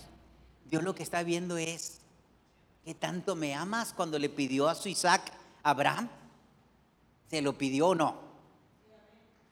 [0.66, 2.05] Dios lo que está viendo es
[2.86, 6.08] que tanto me amas cuando le pidió a su Isaac Abraham.
[7.28, 8.20] ¿Se lo pidió o no?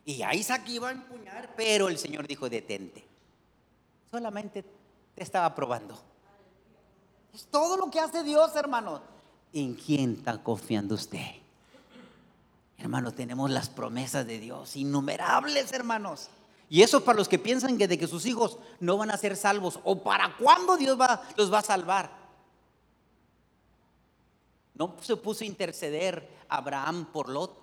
[0.06, 3.04] Y a Isaac iba a empuñar, pero el Señor dijo, detente.
[4.12, 4.64] Solamente
[5.16, 6.00] te estaba probando.
[7.34, 9.02] Es todo lo que hace Dios, hermanos.
[9.52, 11.26] ¿En quién está confiando usted?
[12.78, 16.30] Hermanos, tenemos las promesas de Dios, innumerables, hermanos.
[16.70, 19.36] Y eso para los que piensan que de que sus hijos no van a ser
[19.36, 22.23] salvos o para cuándo Dios va, los va a salvar.
[24.76, 27.58] No se puso a interceder Abraham por Lot.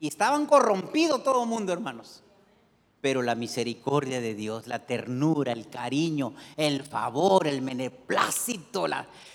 [0.00, 2.22] Y estaban corrompidos todo el mundo, hermanos.
[3.00, 8.86] Pero la misericordia de Dios, la ternura, el cariño, el favor, el meneplácito,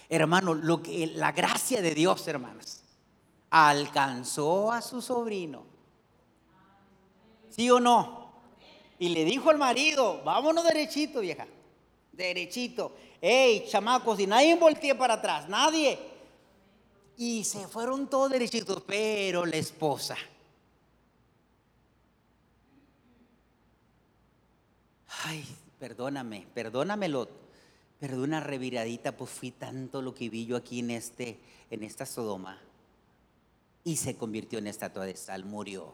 [0.09, 2.81] hermano, lo que, la gracia de Dios, hermanos,
[3.49, 5.63] alcanzó a su sobrino.
[7.49, 8.31] ¿Sí o no?
[8.99, 11.47] Y le dijo al marido, vámonos derechito, vieja,
[12.11, 12.95] derechito.
[13.19, 16.10] Hey, chamacos, y nadie voltee para atrás, nadie.
[17.17, 20.15] Y se fueron todos derechitos, pero la esposa.
[25.23, 25.45] Ay,
[25.79, 27.41] perdóname, perdónamelo
[28.01, 31.39] pero una reviradita, pues fui tanto lo que vi yo aquí en, este,
[31.69, 32.59] en esta Sodoma.
[33.83, 35.93] Y se convirtió en estatua de sal, murió.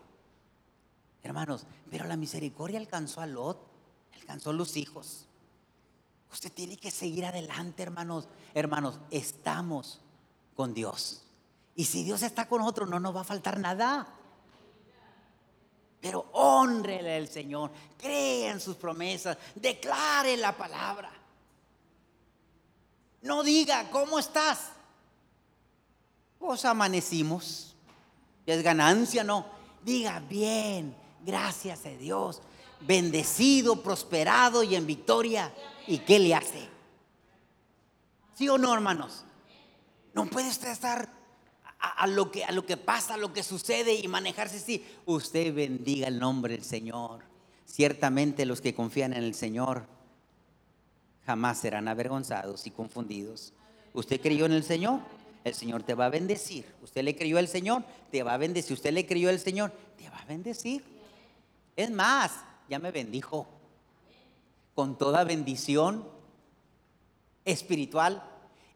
[1.22, 3.60] Hermanos, pero la misericordia alcanzó a Lot,
[4.14, 5.28] alcanzó a los hijos.
[6.32, 8.30] Usted tiene que seguir adelante, hermanos.
[8.54, 10.00] Hermanos, estamos
[10.58, 11.22] con Dios.
[11.76, 14.08] Y si Dios está con nosotros, no nos va a faltar nada.
[16.02, 21.12] Pero honrele al Señor, crea en sus promesas, declare la palabra.
[23.22, 24.72] No diga, ¿cómo estás?
[26.40, 27.76] Pues amanecimos.
[28.46, 29.46] Es ganancia, no.
[29.84, 32.42] Diga, bien, gracias a Dios.
[32.80, 35.54] Bendecido, prosperado y en victoria.
[35.86, 36.68] ¿Y qué le hace?
[38.34, 39.24] ¿Sí o no, hermanos?
[40.18, 41.08] No puede usted estar
[41.80, 44.84] a, lo que, a lo que pasa, a lo que sucede y manejarse así.
[45.06, 47.24] Usted bendiga el nombre del Señor.
[47.68, 49.86] Ciertamente los que confían en el Señor
[51.24, 53.54] jamás serán avergonzados y confundidos.
[53.94, 55.02] ¿Usted creyó en el Señor?
[55.44, 56.66] El Señor te va a bendecir.
[56.82, 57.84] ¿Usted le creyó al Señor?
[58.10, 58.74] Te va a bendecir.
[58.74, 59.72] ¿Usted le creyó al Señor?
[60.00, 60.84] Te va a bendecir.
[61.76, 62.32] Es más,
[62.68, 63.46] ya me bendijo.
[64.74, 66.10] Con toda bendición
[67.46, 68.24] espiritual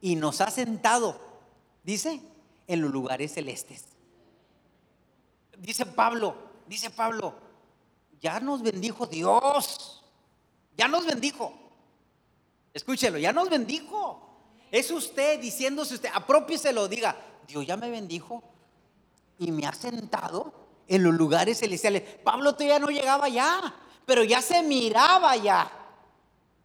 [0.02, 1.30] y nos ha sentado,
[1.84, 2.21] dice,
[2.67, 3.86] en los lugares celestes.
[5.57, 6.36] Dice Pablo,
[6.67, 7.36] dice Pablo,
[8.19, 10.03] ya nos bendijo Dios,
[10.77, 11.53] ya nos bendijo.
[12.73, 14.27] Escúchelo, ya nos bendijo.
[14.71, 16.09] Es usted diciéndose usted,
[16.73, 17.17] lo diga,
[17.47, 18.41] Dios ya me bendijo
[19.38, 20.53] y me ha sentado
[20.88, 22.03] en los lugares celestiales.
[22.23, 23.75] Pablo todavía no llegaba ya,
[24.05, 25.69] pero ya se miraba ya.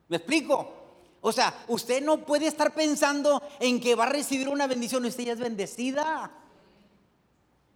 [0.09, 0.76] ¿Me explico?
[1.29, 5.25] O sea, usted no puede estar pensando en que va a recibir una bendición, usted
[5.25, 6.31] ya es bendecida.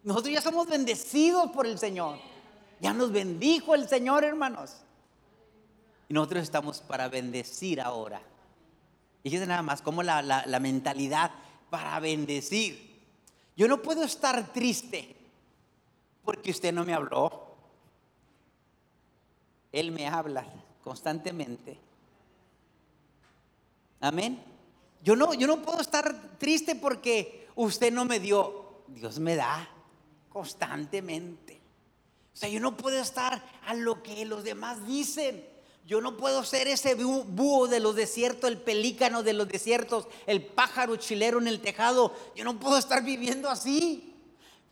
[0.03, 2.17] Nosotros ya somos bendecidos por el Señor.
[2.79, 4.77] Ya nos bendijo el Señor, hermanos.
[6.07, 8.21] Y nosotros estamos para bendecir ahora.
[9.21, 11.31] Y fíjense nada más como la, la mentalidad
[11.69, 13.01] para bendecir.
[13.57, 15.13] Yo no puedo estar triste
[16.23, 17.53] porque usted no me habló.
[19.73, 20.45] Él me habla
[20.85, 21.90] constantemente.
[24.01, 24.43] Amén.
[25.03, 28.83] Yo no, yo no puedo estar triste porque usted no me dio.
[28.87, 29.69] Dios me da
[30.29, 31.61] constantemente.
[32.33, 35.45] O sea, yo no puedo estar a lo que los demás dicen.
[35.85, 40.43] Yo no puedo ser ese búho de los desiertos, el pelícano de los desiertos, el
[40.43, 42.13] pájaro chilero en el tejado.
[42.35, 44.15] Yo no puedo estar viviendo así.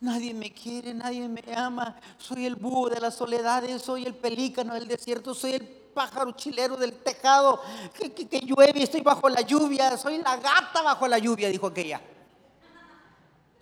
[0.00, 2.00] Nadie me quiere, nadie me ama.
[2.16, 6.76] Soy el búho de las soledades, soy el pelícano del desierto, soy el pájaro chilero
[6.76, 7.60] del tejado
[7.94, 12.00] que, llueve, estoy bajo la lluvia, soy la gata bajo la lluvia, dijo aquella.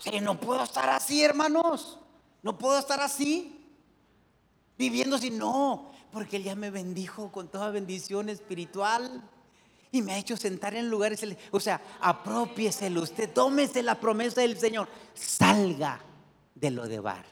[0.07, 1.99] O no puedo estar así, hermanos.
[2.43, 3.67] No puedo estar así,
[4.77, 5.31] viviendo así.
[5.31, 9.23] No, porque Él ya me bendijo con toda bendición espiritual
[9.91, 11.25] y me ha hecho sentar en lugares.
[11.51, 16.01] O sea, apropieselo usted, tómese la promesa del Señor, salga
[16.55, 17.25] de lo de bar,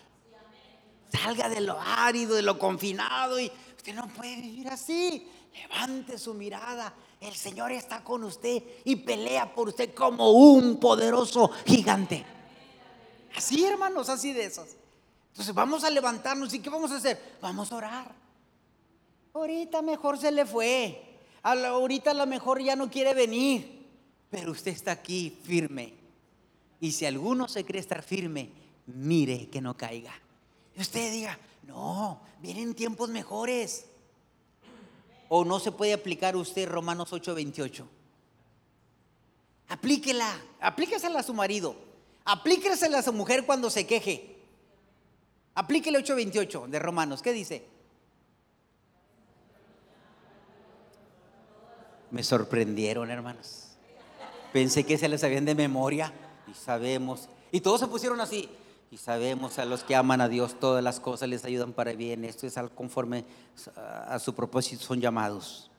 [1.09, 3.51] salga de lo árido, de lo confinado y
[3.87, 5.28] usted no puede vivir así.
[5.55, 6.93] Levante su mirada.
[7.20, 12.26] El Señor está con usted y pelea por usted como un poderoso gigante.
[13.37, 14.70] Así, hermanos, así de esos.
[15.28, 17.39] Entonces vamos a levantarnos y ¿qué vamos a hacer?
[17.41, 18.14] Vamos a orar.
[19.32, 21.20] Ahorita mejor se le fue.
[21.45, 23.87] Ahorita a lo mejor ya no quiere venir.
[24.30, 25.95] Pero usted está aquí firme.
[26.80, 28.51] Y si alguno se cree estar firme,
[28.87, 30.12] mire que no caiga.
[30.76, 33.86] Usted diga, no, vienen tiempos mejores.
[35.28, 37.84] O no se puede aplicar usted Romanos 8:28.
[39.68, 41.74] Aplíquela, aplíquesela a su marido.
[42.24, 44.36] Aplíquesela a su mujer cuando se queje.
[45.54, 47.22] Aplíquele 8:28 de Romanos.
[47.22, 47.66] ¿Qué dice?
[52.10, 53.76] Me sorprendieron, hermanos.
[54.52, 56.12] Pensé que se les sabían de memoria
[56.46, 57.28] y sabemos.
[57.50, 58.48] Y todos se pusieron así.
[58.97, 62.24] Y sabemos a los que aman a Dios todas las cosas les ayudan para bien.
[62.24, 63.26] Esto es al conforme
[63.76, 65.70] a su propósito son llamados.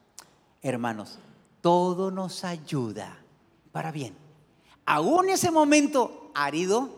[0.62, 1.18] Hermanos,
[1.62, 3.18] todo nos ayuda
[3.72, 4.14] para bien.
[4.86, 6.92] Aún ese momento árido,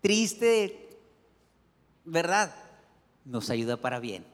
[0.00, 1.00] triste,
[2.04, 2.54] ¿verdad?
[3.24, 4.24] Nos ayuda para bien.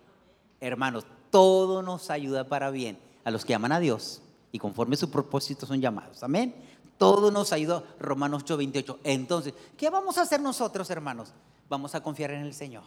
[0.61, 4.21] Hermanos, todo nos ayuda para bien a los que aman a Dios
[4.53, 6.23] y conforme su propósito son llamados.
[6.23, 6.55] Amén.
[7.01, 9.01] Todo nos ayuda, Romanos 8, 28.
[9.05, 11.33] Entonces, ¿qué vamos a hacer nosotros, hermanos?
[11.67, 12.85] Vamos a confiar en el Señor.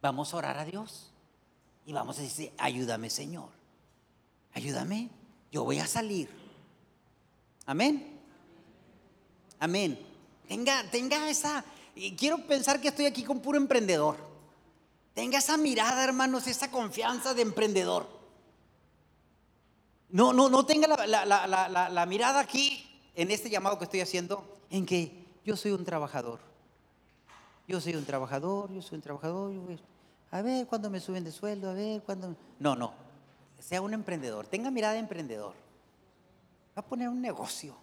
[0.00, 1.10] Vamos a orar a Dios.
[1.84, 3.48] Y vamos a decir, ayúdame, Señor.
[4.54, 5.10] Ayúdame.
[5.50, 6.30] Yo voy a salir.
[7.66, 8.20] Amén.
[9.58, 9.98] Amén.
[10.46, 11.64] Tenga, tenga esa.
[12.16, 14.16] Quiero pensar que estoy aquí con puro emprendedor.
[15.12, 18.15] Tenga esa mirada, hermanos, esa confianza de emprendedor.
[20.10, 25.26] No, no, no tenga la, mirada aquí, en este llamado que estoy haciendo, en que
[25.44, 26.40] yo soy un trabajador.
[27.66, 29.52] Yo soy un trabajador, yo soy un trabajador.
[30.30, 32.36] a ver cuándo me suben de sueldo, a ver cuándo.
[32.60, 32.92] No, no.
[33.58, 34.46] Sea un emprendedor.
[34.46, 35.54] Tenga mirada de emprendedor.
[36.76, 37.76] Va a poner un negocio.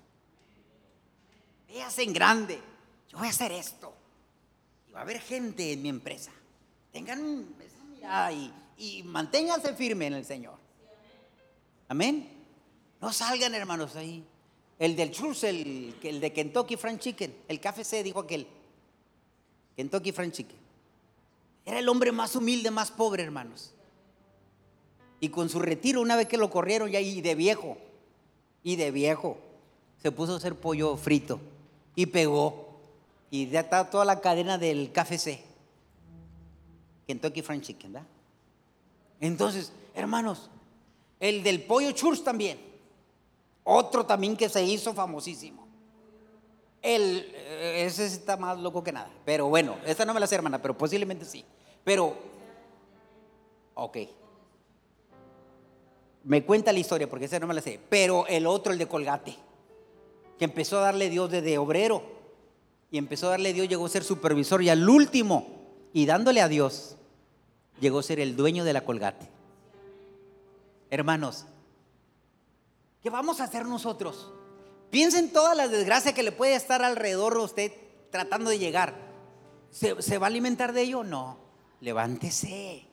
[1.67, 2.61] Véase en grande.
[3.09, 3.93] yo voy a hacer esto.
[4.88, 6.32] Y va a haber gente en mi empresa.
[6.93, 10.62] Tengan esa mirada y, y manténganse firme en el Señor.
[11.94, 12.28] Amén.
[13.00, 14.26] No salgan, hermanos, ahí.
[14.80, 18.48] El del Church, el, el de Kentucky Fried Chicken, el KFC, dijo aquel.
[19.76, 20.58] Kentucky Fried Chicken.
[21.64, 23.76] Era el hombre más humilde, más pobre, hermanos.
[25.20, 27.78] Y con su retiro, una vez que lo corrieron ya y de viejo,
[28.64, 29.38] y de viejo,
[30.02, 31.39] se puso a hacer pollo frito
[31.96, 32.70] y pegó.
[33.30, 35.41] Y ya está toda la cadena del KFC.
[37.06, 38.08] Kentucky Fried Chicken, ¿verdad?
[39.20, 40.50] Entonces, hermanos,
[41.24, 42.59] el del pollo church también.
[43.63, 45.65] Otro también que se hizo famosísimo.
[46.82, 49.09] El, eh, ese está más loco que nada.
[49.24, 51.45] Pero bueno, esta no me la sé, hermana, pero posiblemente sí.
[51.86, 52.13] Pero,
[53.74, 53.97] ok.
[56.26, 57.80] Me cuenta la historia porque esa no me la sé.
[57.88, 59.38] Pero el otro, el de Colgate,
[60.38, 62.03] que empezó a darle Dios desde obrero
[62.91, 65.47] y empezó a darle Dios, llegó a ser supervisor y al último,
[65.93, 66.97] y dándole a Dios,
[67.80, 69.30] llegó a ser el dueño de la Colgate.
[70.94, 71.48] Hermanos,
[73.02, 74.32] ¿qué vamos a hacer nosotros?
[74.91, 77.72] Piensen todas las desgracias que le puede estar alrededor a usted
[78.12, 78.94] tratando de llegar.
[79.72, 81.04] ¿Se, ¿Se, va a alimentar de ello?
[81.04, 81.39] No.
[81.82, 82.86] Levántese.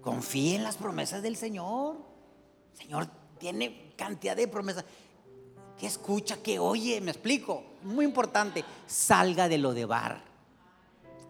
[0.00, 1.96] Confíe en las promesas del Señor.
[2.74, 3.08] Señor
[3.40, 4.84] tiene cantidad de promesas.
[5.80, 7.64] Que escucha, que oye, me explico.
[7.82, 10.22] Muy importante, salga de lo de bar.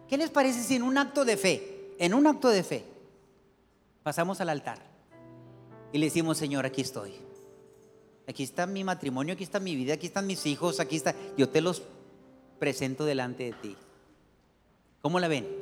[0.07, 2.85] ¿Qué les parece si en un acto de fe, en un acto de fe,
[4.03, 4.90] pasamos al altar
[5.93, 7.13] y le decimos, Señor, aquí estoy.
[8.27, 11.15] Aquí está mi matrimonio, aquí está mi vida, aquí están mis hijos, aquí está.
[11.37, 11.83] Yo te los
[12.59, 13.75] presento delante de ti.
[15.01, 15.60] ¿Cómo la ven?